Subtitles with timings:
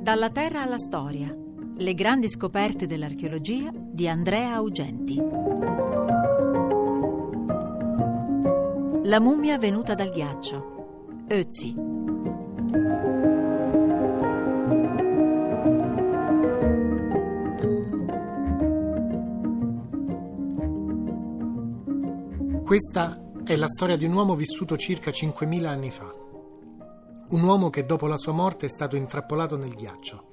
[0.00, 1.34] Dalla terra alla storia.
[1.76, 5.16] Le grandi scoperte dell'archeologia di Andrea Augenti.
[9.04, 11.24] La mummia venuta dal ghiaccio.
[11.28, 11.74] Ötzi.
[22.64, 26.23] Questa è la storia di un uomo vissuto circa 5.000 anni fa.
[27.26, 30.32] Un uomo che dopo la sua morte è stato intrappolato nel ghiaccio.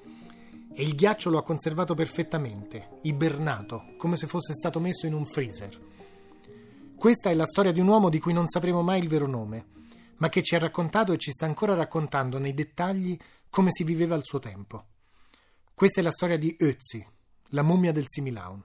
[0.74, 5.26] E il ghiaccio lo ha conservato perfettamente, ibernato, come se fosse stato messo in un
[5.26, 5.80] freezer.
[6.96, 9.66] Questa è la storia di un uomo di cui non sapremo mai il vero nome,
[10.18, 13.18] ma che ci ha raccontato e ci sta ancora raccontando nei dettagli
[13.50, 14.86] come si viveva al suo tempo.
[15.74, 17.06] Questa è la storia di Ötzi,
[17.50, 18.64] la mummia del Similaun.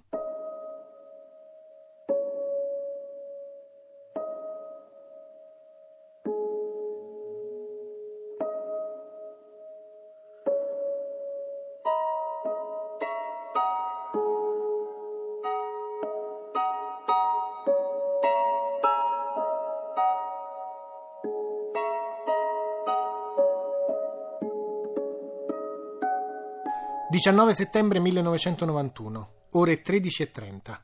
[27.17, 30.79] 19 settembre 1991, ore 13.30.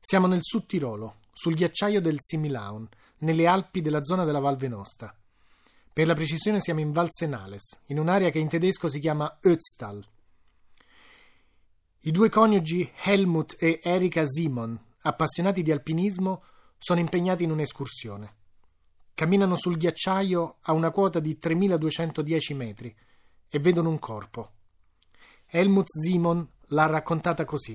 [0.00, 5.14] Siamo nel Sud Tirolo, sul ghiacciaio del Similaun, nelle Alpi della zona della Val Venosta.
[5.92, 10.02] Per la precisione siamo in Val Senales, in un'area che in tedesco si chiama Ötztal.
[12.00, 16.42] I due coniugi Helmut e Erika Simon, appassionati di alpinismo,
[16.78, 18.34] sono impegnati in un'escursione.
[19.12, 22.96] Camminano sul ghiacciaio a una quota di 3210 metri
[23.46, 24.52] e vedono un corpo
[25.56, 27.74] Helmut Simon l'ha raccontata così.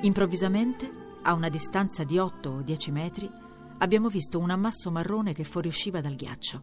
[0.00, 3.30] Improvvisamente, a una distanza di 8 o 10 metri,
[3.76, 6.62] abbiamo visto un ammasso marrone che fuoriusciva dal ghiaccio.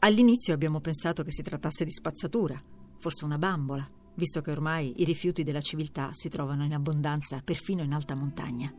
[0.00, 2.60] All'inizio abbiamo pensato che si trattasse di spazzatura,
[2.98, 7.82] forse una bambola, visto che ormai i rifiuti della civiltà si trovano in abbondanza perfino
[7.82, 8.72] in alta montagna.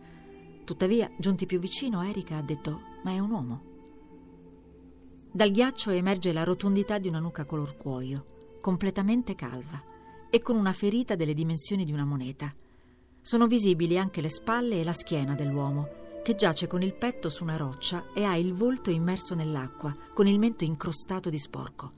[0.63, 3.74] Tuttavia, giunti più vicino, Erika ha detto: Ma è un uomo.
[5.31, 8.25] Dal ghiaccio emerge la rotondità di una nuca color cuoio,
[8.62, 9.84] completamente calva
[10.29, 12.53] e con una ferita delle dimensioni di una moneta.
[13.22, 17.44] Sono visibili anche le spalle e la schiena dell'uomo, che giace con il petto su
[17.44, 21.91] una roccia e ha il volto immerso nell'acqua, con il mento incrostato di sporco.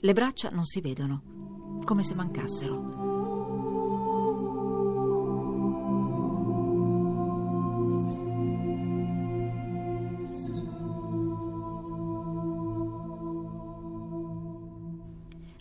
[0.00, 1.37] Le braccia non si vedono
[1.88, 2.74] come se mancassero.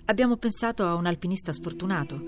[0.04, 2.22] Abbiamo pensato a un alpinista sfortunato.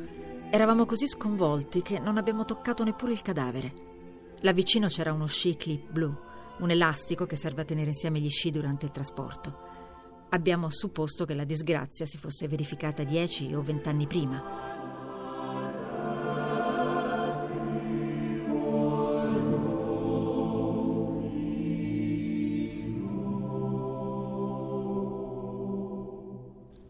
[0.50, 3.74] Eravamo così sconvolti che non abbiamo toccato neppure il cadavere.
[4.40, 6.16] Là vicino c'era uno sci clip blu,
[6.60, 9.69] un elastico che serve a tenere insieme gli sci durante il trasporto.
[10.32, 14.68] Abbiamo supposto che la disgrazia si fosse verificata dieci o vent'anni prima.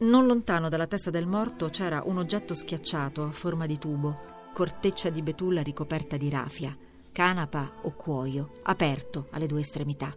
[0.02, 4.18] Non lontano dalla testa del morto c'era un oggetto schiacciato a forma di tubo,
[4.54, 6.76] corteccia di betulla ricoperta di rafia,
[7.14, 10.14] canapa o cuoio, aperto alle due estremità.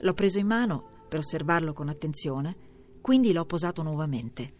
[0.00, 2.54] L'ho preso in mano per osservarlo con attenzione,
[3.00, 4.52] quindi l'ho posato nuovamente.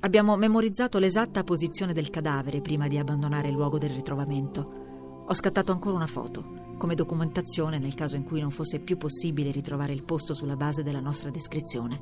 [0.00, 5.24] Abbiamo memorizzato l'esatta posizione del cadavere prima di abbandonare il luogo del ritrovamento.
[5.26, 9.50] Ho scattato ancora una foto, come documentazione nel caso in cui non fosse più possibile
[9.50, 12.00] ritrovare il posto sulla base della nostra descrizione.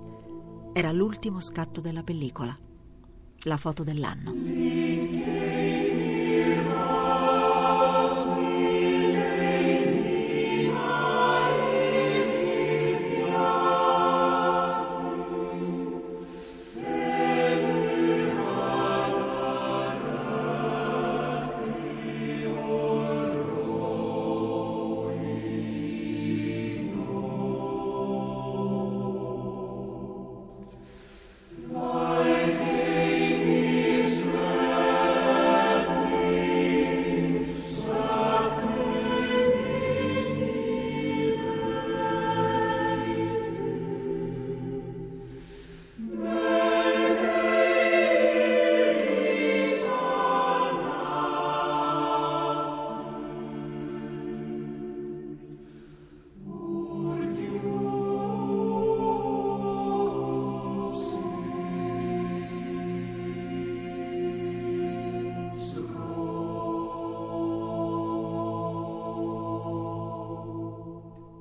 [0.73, 2.57] Era l'ultimo scatto della pellicola
[3.43, 5.56] la foto dell'anno.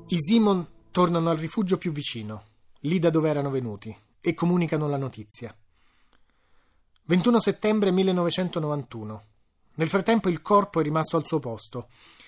[0.07, 2.43] I Simon tornano al rifugio più vicino,
[2.81, 5.51] lì da dove erano venuti, e comunicano la notizia.
[7.05, 9.23] 21 settembre 1991.
[9.73, 11.87] Nel frattempo il corpo è rimasto al suo posto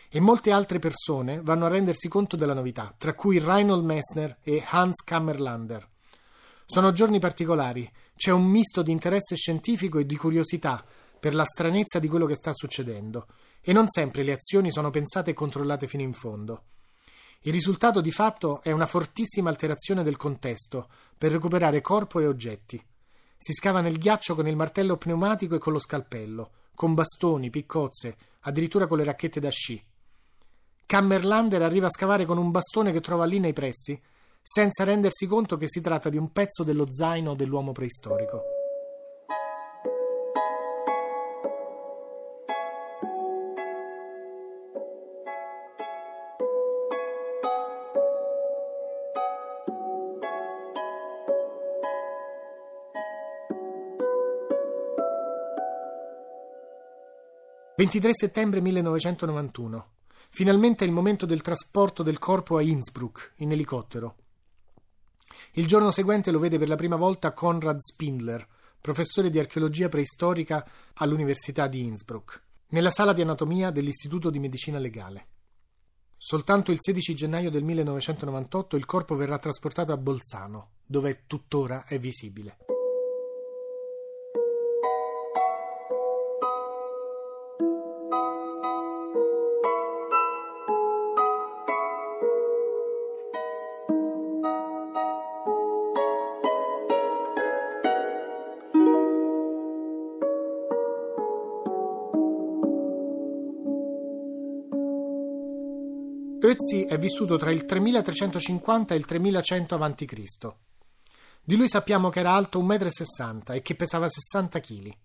[0.09, 4.65] e molte altre persone vanno a rendersi conto della novità, tra cui Reinhold Messner e
[4.67, 5.87] Hans Kammerlander.
[6.65, 10.83] Sono giorni particolari, c'è un misto di interesse scientifico e di curiosità
[11.19, 13.27] per la stranezza di quello che sta succedendo,
[13.61, 16.63] e non sempre le azioni sono pensate e controllate fino in fondo.
[17.41, 22.83] Il risultato di fatto è una fortissima alterazione del contesto per recuperare corpo e oggetti.
[23.37, 28.17] Si scava nel ghiaccio con il martello pneumatico e con lo scalpello, con bastoni, piccozze,
[28.41, 29.81] addirittura con le racchette da sci.
[30.85, 34.01] Kammerlander arriva a scavare con un bastone che trova lì nei pressi,
[34.41, 38.56] senza rendersi conto che si tratta di un pezzo dello zaino dell'uomo preistorico.
[57.79, 59.87] «23 settembre 1991.
[60.29, 64.15] Finalmente è il momento del trasporto del corpo a Innsbruck in elicottero.
[65.51, 68.47] Il giorno seguente lo vede per la prima volta Konrad Spindler,
[68.81, 75.27] professore di archeologia preistorica all'Università di Innsbruck, nella sala di anatomia dell'Istituto di Medicina Legale.
[76.17, 81.99] Soltanto il 16 gennaio del 1998 il corpo verrà trasportato a Bolzano, dove tuttora è
[81.99, 82.57] visibile.
[106.47, 110.47] 'Ötzi è vissuto tra il 3350 e il 3100 a.C.
[111.43, 114.97] Di lui sappiamo che era alto 1,60 m e che pesava 60 kg.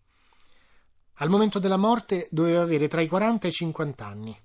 [1.14, 4.40] Al momento della morte doveva avere tra i 40 e i 50 anni.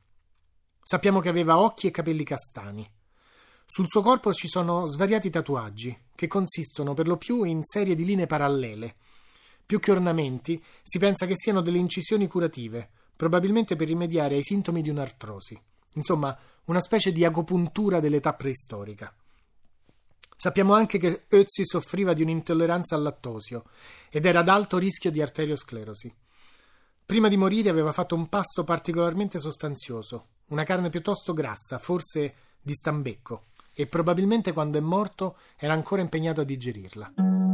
[0.82, 2.90] Sappiamo che aveva occhi e capelli castani.
[3.64, 8.06] Sul suo corpo ci sono svariati tatuaggi, che consistono per lo più in serie di
[8.06, 8.96] linee parallele.
[9.64, 14.82] Più che ornamenti, si pensa che siano delle incisioni curative, probabilmente per rimediare ai sintomi
[14.82, 15.62] di un'artrosi.
[15.98, 19.14] Insomma, una specie di agopuntura dell'età preistorica.
[20.40, 23.64] Sappiamo anche che Ötzi soffriva di un'intolleranza al lattosio
[24.10, 26.16] ed era ad alto rischio di arteriosclerosi.
[27.06, 32.74] Prima di morire aveva fatto un pasto particolarmente sostanzioso, una carne piuttosto grassa, forse di
[32.74, 33.44] stambecco,
[33.74, 37.47] e probabilmente quando è morto era ancora impegnato a digerirla.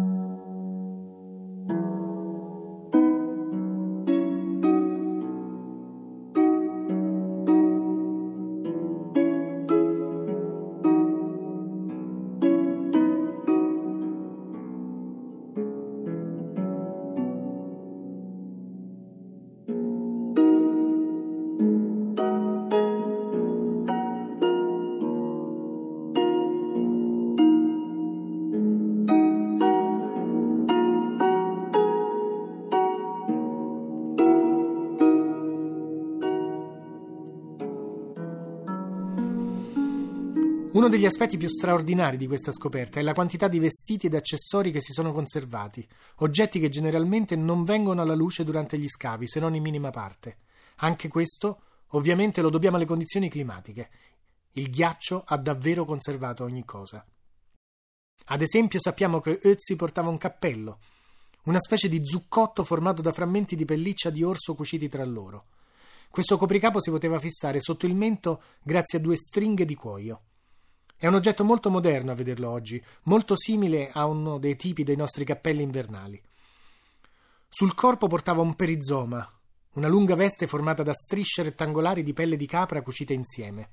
[40.74, 44.72] Uno degli aspetti più straordinari di questa scoperta è la quantità di vestiti ed accessori
[44.72, 45.88] che si sono conservati,
[46.18, 50.38] oggetti che generalmente non vengono alla luce durante gli scavi, se non in minima parte.
[50.78, 53.92] Anche questo, ovviamente, lo dobbiamo alle condizioni climatiche.
[54.54, 57.06] Il ghiaccio ha davvero conservato ogni cosa.
[58.26, 60.80] Ad esempio, sappiamo che Ötzi portava un cappello,
[61.44, 65.46] una specie di zuccotto formato da frammenti di pelliccia di orso cuciti tra loro.
[66.10, 70.22] Questo copricapo si poteva fissare sotto il mento grazie a due stringhe di cuoio.
[71.04, 74.96] È un oggetto molto moderno a vederlo oggi, molto simile a uno dei tipi dei
[74.96, 76.18] nostri cappelli invernali.
[77.50, 79.30] Sul corpo portava un perizoma,
[79.74, 83.72] una lunga veste formata da strisce rettangolari di pelle di capra cucite insieme.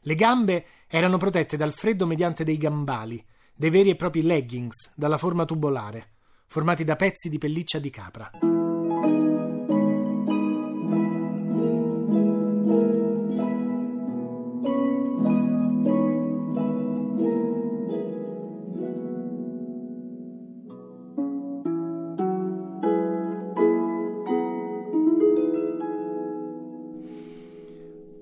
[0.00, 3.24] Le gambe erano protette dal freddo mediante dei gambali,
[3.54, 6.10] dei veri e propri leggings dalla forma tubolare,
[6.44, 8.30] formati da pezzi di pelliccia di capra.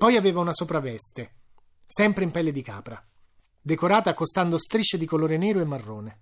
[0.08, 1.34] Poi aveva una sopravveste,
[1.84, 2.98] sempre in pelle di capra,
[3.60, 6.20] decorata accostando strisce di colore nero e marrone.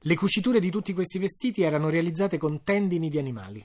[0.00, 3.64] Le cuciture di tutti questi vestiti erano realizzate con tendini di animali.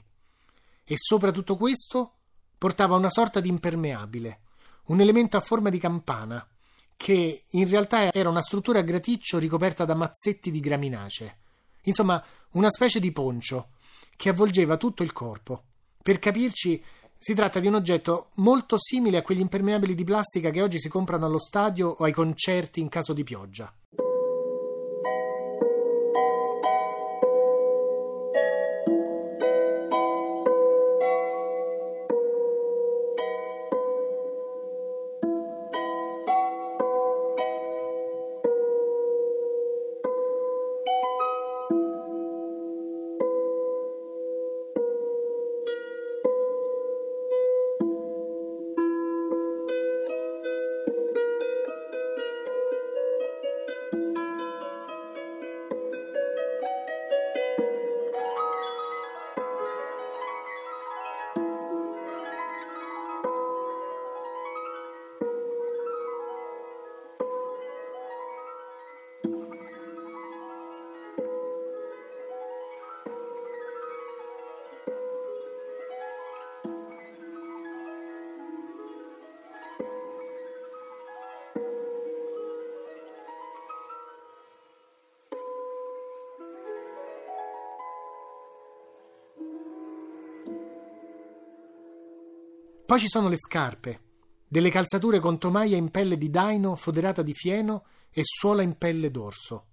[0.83, 2.13] E sopra tutto questo
[2.59, 4.41] portava una sorta di impermeabile,
[4.89, 6.47] un elemento a forma di campana,
[6.95, 11.37] che in realtà era una struttura a graticcio ricoperta da mazzetti di graminacee.
[11.85, 13.69] Insomma, una specie di poncio
[14.15, 15.63] che avvolgeva tutto il corpo.
[16.03, 16.83] Per capirci,
[17.23, 20.89] si tratta di un oggetto molto simile a quegli impermeabili di plastica che oggi si
[20.89, 23.73] comprano allo stadio o ai concerti in caso di pioggia.
[92.93, 94.01] Poi ci sono le scarpe,
[94.47, 99.09] delle calzature con tomaia in pelle di daino foderata di fieno e suola in pelle
[99.09, 99.65] d'orso.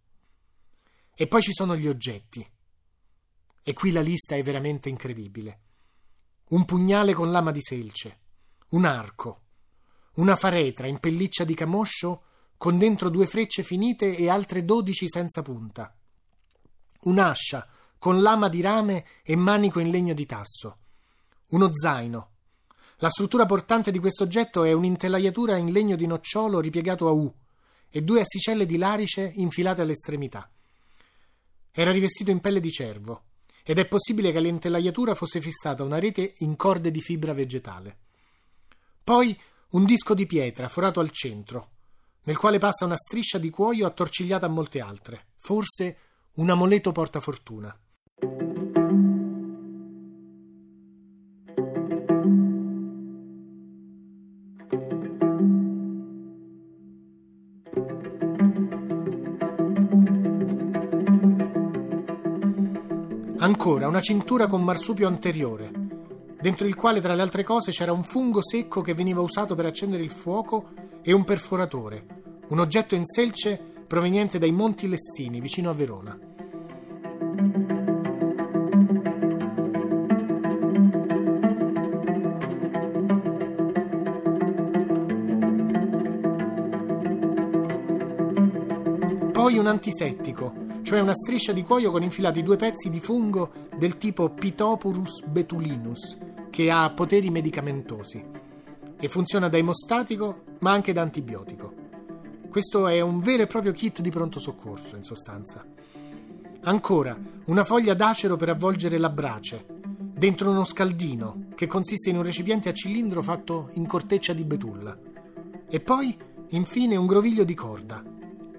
[1.15, 2.51] E poi ci sono gli oggetti.
[3.63, 5.61] E qui la lista è veramente incredibile.
[6.49, 8.21] Un pugnale con lama di selce,
[8.69, 9.43] un arco,
[10.15, 12.23] una faretra in pelliccia di camoscio
[12.57, 15.95] con dentro due frecce finite e altre dodici senza punta,
[17.01, 20.79] un'ascia con lama di rame e manico in legno di tasso,
[21.49, 22.30] uno zaino
[23.03, 27.33] la struttura portante di questo oggetto è un'intelaiatura in legno di nocciolo ripiegato a U
[27.89, 30.51] e due assicelle di larice infilate all'estremità.
[31.71, 33.23] Era rivestito in pelle di cervo
[33.63, 37.97] ed è possibile che all'intelaiatura fosse fissata una rete in corde di fibra vegetale.
[39.03, 39.39] Poi
[39.71, 41.71] un disco di pietra forato al centro,
[42.25, 45.99] nel quale passa una striscia di cuoio attorcigliata a molte altre, forse
[46.35, 47.75] un amuleto portafortuna.
[63.51, 65.73] Ancora una cintura con marsupio anteriore,
[66.41, 69.67] dentro il quale tra le altre cose c'era un fungo secco che veniva usato per
[69.67, 70.69] accendere il fuoco
[71.03, 72.07] e un perforatore,
[72.51, 76.17] un oggetto in selce proveniente dai Monti Lessini, vicino a Verona.
[89.33, 90.60] Poi un antisettico,
[90.91, 96.19] cioè una striscia di cuoio con infilati due pezzi di fungo del tipo Pitopurus betulinus,
[96.51, 98.21] che ha poteri medicamentosi
[98.99, 101.73] e funziona da emostatico ma anche da antibiotico.
[102.51, 105.65] Questo è un vero e proprio kit di pronto soccorso, in sostanza.
[106.63, 112.25] Ancora, una foglia d'acero per avvolgere la brace, dentro uno scaldino, che consiste in un
[112.25, 114.99] recipiente a cilindro fatto in corteccia di betulla.
[115.69, 116.19] E poi,
[116.49, 118.03] infine, un groviglio di corda,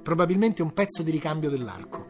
[0.02, 2.01] probabilmente un pezzo di ricambio dell'arco.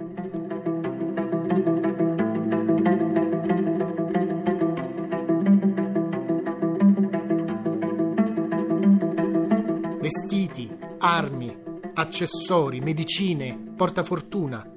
[10.11, 11.55] Vestiti, armi,
[11.93, 14.69] accessori, medicine, portafortuna.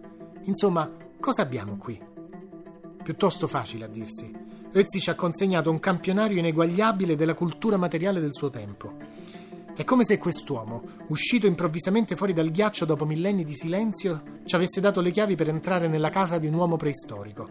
[0.44, 0.88] Insomma,
[1.18, 2.00] cosa abbiamo qui?
[3.02, 4.32] Piuttosto facile a dirsi.
[4.72, 8.92] Ezzi ci ha consegnato un campionario ineguagliabile della cultura materiale del suo tempo.
[9.74, 14.80] È come se quest'uomo, uscito improvvisamente fuori dal ghiaccio dopo millenni di silenzio, ci avesse
[14.80, 17.48] dato le chiavi per entrare nella casa di un uomo preistorico.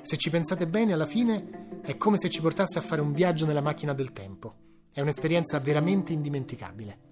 [0.00, 3.44] Se ci pensate bene, alla fine è come se ci portasse a fare un viaggio
[3.44, 4.54] nella macchina del tempo.
[4.92, 7.11] È un'esperienza veramente indimenticabile.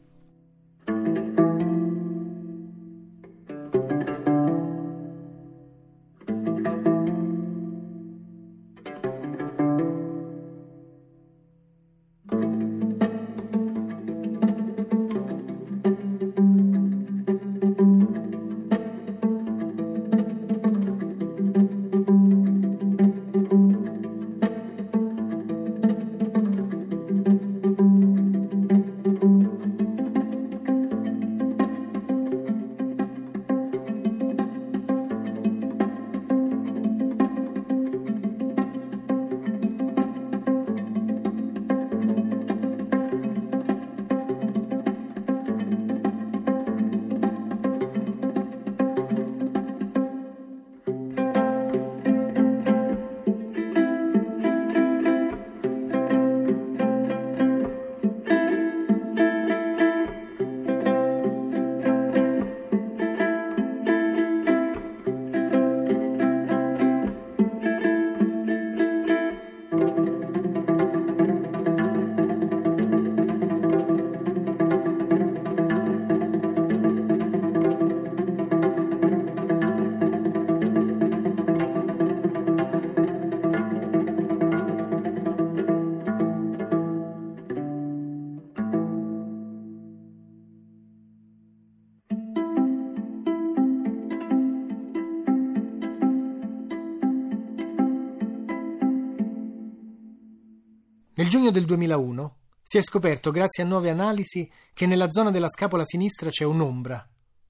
[101.20, 105.50] Nel giugno del 2001 si è scoperto, grazie a nuove analisi, che nella zona della
[105.50, 107.06] scapola sinistra c'è un'ombra,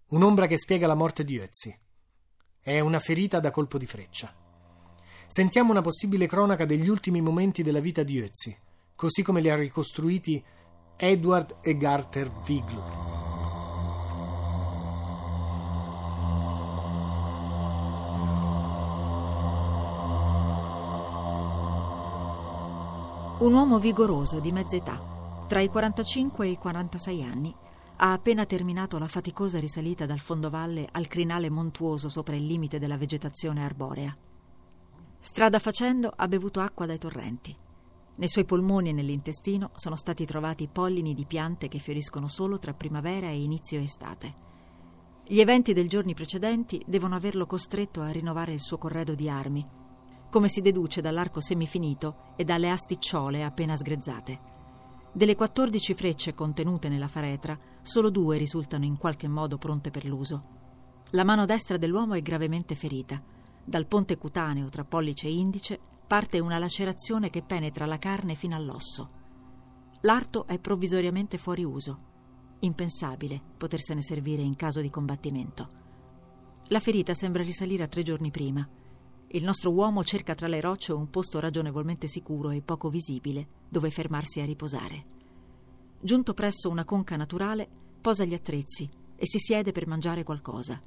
[0.08, 1.78] un'ombra che spiega la morte di Ötzi.
[2.58, 4.34] È una ferita da colpo di freccia.
[5.28, 8.58] Sentiamo una possibile cronaca degli ultimi momenti della vita di Ötzi,
[8.96, 10.42] così come li ha ricostruiti
[10.96, 13.09] Edward e Garter Wiglur.
[23.40, 25.00] Un uomo vigoroso di mezza età,
[25.49, 27.54] tra i 45 e i 46 anni,
[27.97, 32.99] ha appena terminato la faticosa risalita dal fondovalle al crinale montuoso sopra il limite della
[32.99, 34.14] vegetazione arborea.
[35.18, 37.56] Strada facendo ha bevuto acqua dai torrenti.
[38.16, 42.75] Nei suoi polmoni e nell'intestino sono stati trovati pollini di piante che fioriscono solo tra
[42.75, 44.35] primavera e inizio estate.
[45.26, 49.67] Gli eventi dei giorni precedenti devono averlo costretto a rinnovare il suo corredo di armi,
[50.30, 54.58] come si deduce dall'arco semifinito e dalle asticciole appena sgrezzate.
[55.12, 60.40] Delle 14 frecce contenute nella faretra, solo due risultano in qualche modo pronte per l'uso.
[61.10, 63.21] La mano destra dell'uomo è gravemente ferita.
[63.64, 68.54] Dal ponte cutaneo tra pollice e indice parte una lacerazione che penetra la carne fino
[68.54, 69.10] all'osso.
[70.02, 71.97] L'arto è provvisoriamente fuori uso.
[72.60, 75.66] Impensabile potersene servire in caso di combattimento.
[76.69, 78.66] La ferita sembra risalire a tre giorni prima.
[79.32, 83.93] Il nostro uomo cerca tra le rocce un posto ragionevolmente sicuro e poco visibile dove
[83.93, 85.04] fermarsi a riposare.
[86.00, 87.69] Giunto presso una conca naturale,
[88.00, 90.80] posa gli attrezzi e si siede per mangiare qualcosa.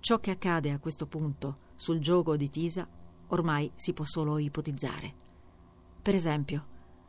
[0.00, 2.88] Ciò che accade a questo punto sul gioco di Tisa
[3.28, 5.14] ormai si può solo ipotizzare.
[6.02, 6.66] Per esempio,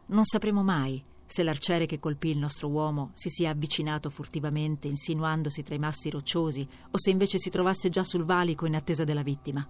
[0.08, 5.63] non sapremo mai se l'arciere che colpì il nostro uomo si sia avvicinato furtivamente, insinuandosi
[5.63, 9.23] tra i massi rocciosi, o se invece si trovasse già sul valico in attesa della
[9.23, 9.67] vittima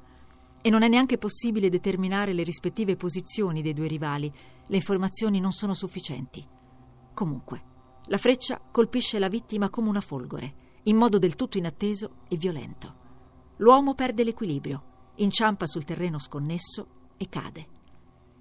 [0.65, 4.33] e non è neanche possibile determinare le rispettive posizioni dei due rivali.
[4.65, 6.43] Le informazioni non sono sufficienti.
[7.13, 7.61] Comunque,
[8.05, 12.95] la freccia colpisce la vittima come una folgore, in modo del tutto inatteso e violento.
[13.57, 17.67] L'uomo perde l'equilibrio, inciampa sul terreno sconnesso e cade.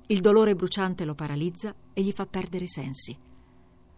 [0.06, 3.14] Il dolore bruciante lo paralizza e gli fa perdere i sensi.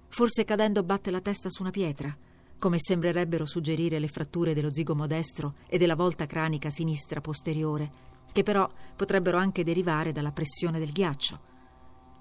[0.08, 2.12] Forse cadendo batte la testa su una pietra,
[2.58, 8.42] come sembrerebbero suggerire le fratture dello zigomo destro e della volta cranica sinistra posteriore, che
[8.42, 11.40] però potrebbero anche derivare dalla pressione del ghiaccio.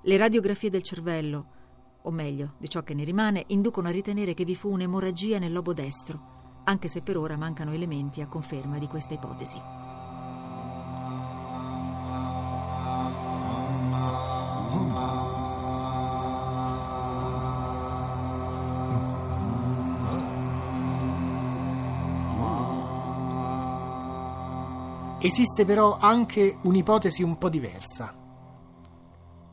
[0.03, 1.45] Le radiografie del cervello,
[2.03, 5.51] o meglio, di ciò che ne rimane, inducono a ritenere che vi fu un'emorragia nel
[5.53, 9.84] lobo destro, anche se per ora mancano elementi a conferma di questa ipotesi.
[25.25, 28.15] Esiste però anche un'ipotesi un po' diversa.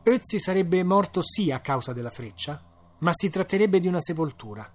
[0.02, 2.62] Ötzi sarebbe morto sì a causa della freccia,
[2.98, 4.70] ma si tratterebbe di una sepoltura.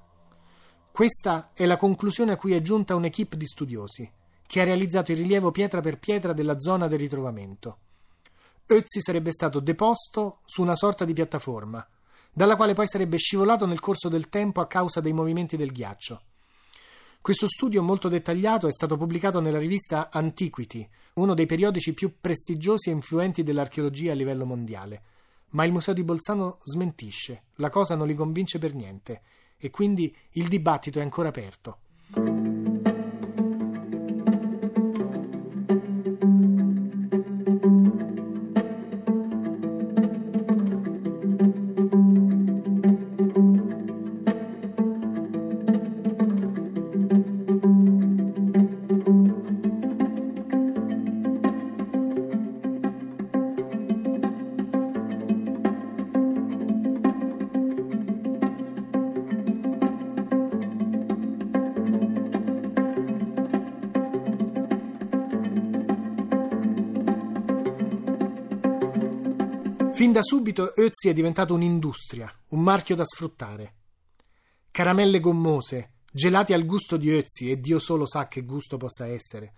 [0.92, 4.12] Questa è la conclusione a cui è giunta un'equipe di studiosi,
[4.48, 7.78] che ha realizzato il rilievo pietra per pietra della zona del ritrovamento.
[8.66, 11.88] Ötzi sarebbe stato deposto su una sorta di piattaforma,
[12.34, 16.22] dalla quale poi sarebbe scivolato nel corso del tempo a causa dei movimenti del ghiaccio.
[17.22, 22.90] Questo studio molto dettagliato è stato pubblicato nella rivista Antiquity, uno dei periodici più prestigiosi
[22.90, 25.02] e influenti dell'archeologia a livello mondiale.
[25.50, 29.22] Ma il Museo di Bolzano smentisce, la cosa non li convince per niente
[29.58, 31.80] e quindi il dibattito è ancora aperto.
[69.98, 73.74] Fin da subito Ötzi è diventato un'industria, un marchio da sfruttare.
[74.70, 79.54] Caramelle gommose, gelati al gusto di Ötzi, e Dio solo sa che gusto possa essere.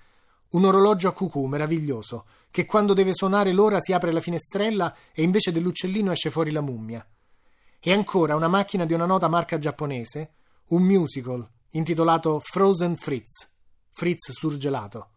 [0.51, 5.23] Un orologio a cucù meraviglioso, che quando deve suonare l'ora si apre la finestrella e
[5.23, 7.05] invece dell'uccellino esce fuori la mummia.
[7.77, 10.31] E ancora una macchina di una nota marca giapponese,
[10.67, 13.45] un musical intitolato Frozen Fritz,
[13.91, 15.09] Fritz surgelato.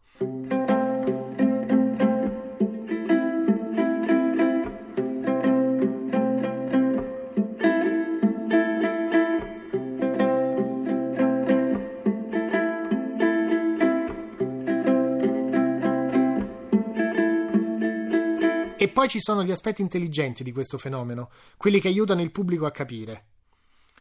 [18.89, 22.71] Poi ci sono gli aspetti intelligenti di questo fenomeno, quelli che aiutano il pubblico a
[22.71, 23.27] capire.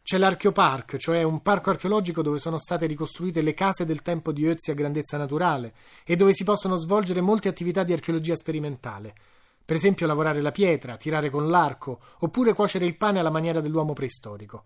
[0.03, 4.45] C'è l'Archeopark, cioè un parco archeologico dove sono state ricostruite le case del tempo di
[4.45, 9.13] Ötzi a grandezza naturale e dove si possono svolgere molte attività di archeologia sperimentale.
[9.63, 13.93] Per esempio lavorare la pietra, tirare con l'arco, oppure cuocere il pane alla maniera dell'uomo
[13.93, 14.65] preistorico.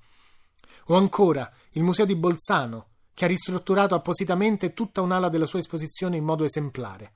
[0.85, 6.15] O ancora il Museo di Bolzano, che ha ristrutturato appositamente tutta un'ala della sua esposizione
[6.15, 7.11] in modo esemplare.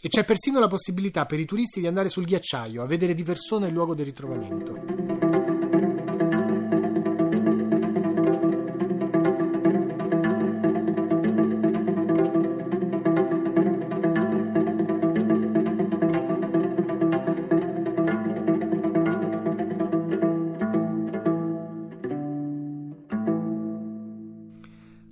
[0.00, 3.24] E c'è persino la possibilità per i turisti di andare sul ghiacciaio a vedere di
[3.24, 5.08] persona il luogo del ritrovamento.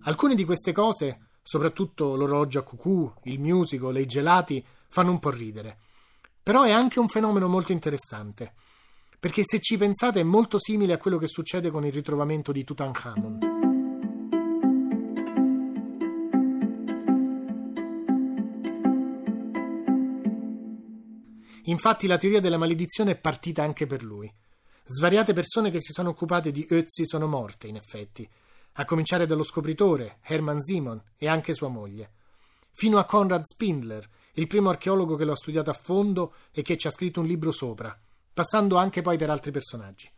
[0.03, 5.21] Alcune di queste cose, soprattutto l'orologio a cucù, il musical e i gelati, fanno un
[5.21, 5.79] po' ridere.
[6.43, 8.53] Però è anche un fenomeno molto interessante,
[9.21, 12.65] perché se ci pensate è molto simile a quello che succede con il ritrovamento di
[12.65, 13.39] Tutankhamon.
[21.67, 24.33] Infatti la teoria della maledizione è partita anche per lui.
[24.85, 28.29] Svariate persone che si sono occupate di Ötzi sono morte, in effetti,
[28.77, 32.12] a cominciare dallo scopritore, Hermann Simon, e anche sua moglie,
[32.73, 36.77] fino a Konrad Spindler, il primo archeologo che lo ha studiato a fondo e che
[36.77, 37.99] ci ha scritto un libro sopra,
[38.35, 40.11] passando anche poi per altri personaggi.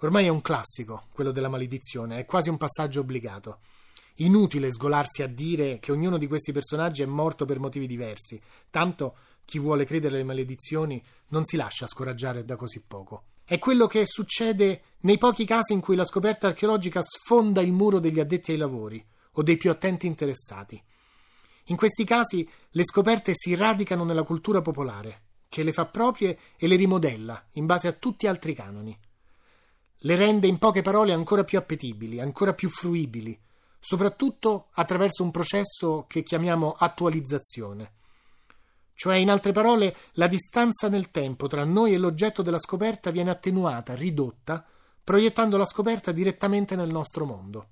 [0.00, 3.60] Ormai è un classico, quello della maledizione, è quasi un passaggio obbligato.
[4.16, 9.16] Inutile sgolarsi a dire che ognuno di questi personaggi è morto per motivi diversi, tanto
[9.44, 13.35] chi vuole credere alle maledizioni non si lascia scoraggiare da così poco.
[13.48, 18.00] È quello che succede nei pochi casi in cui la scoperta archeologica sfonda il muro
[18.00, 19.00] degli addetti ai lavori
[19.34, 20.82] o dei più attenti interessati.
[21.66, 26.66] In questi casi le scoperte si radicano nella cultura popolare, che le fa proprie e
[26.66, 28.98] le rimodella in base a tutti altri canoni.
[29.98, 33.38] Le rende in poche parole ancora più appetibili, ancora più fruibili,
[33.78, 37.92] soprattutto attraverso un processo che chiamiamo attualizzazione.
[38.96, 43.28] Cioè, in altre parole, la distanza nel tempo tra noi e l'oggetto della scoperta viene
[43.28, 44.64] attenuata, ridotta,
[45.04, 47.68] proiettando la scoperta direttamente nel nostro mondo.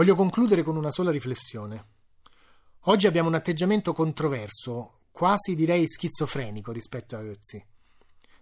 [0.00, 1.84] Voglio concludere con una sola riflessione.
[2.84, 7.62] Oggi abbiamo un atteggiamento controverso, quasi direi schizofrenico rispetto a Ötzi.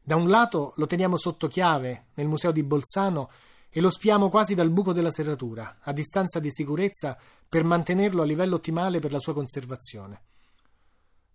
[0.00, 3.28] Da un lato lo teniamo sotto chiave nel museo di Bolzano
[3.70, 7.18] e lo spiamo quasi dal buco della serratura, a distanza di sicurezza,
[7.48, 10.22] per mantenerlo a livello ottimale per la sua conservazione.